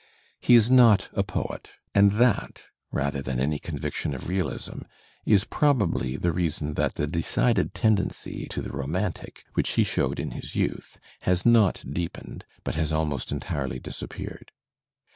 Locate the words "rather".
2.91-3.21